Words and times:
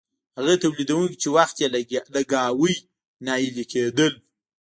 هغه 0.37 0.53
تولیدونکي 0.63 1.15
چې 1.21 1.27
وخت 1.37 1.55
یې 1.61 1.67
لګاوه 2.15 2.73
ناهیلي 3.25 3.65
کیدل. 3.73 4.13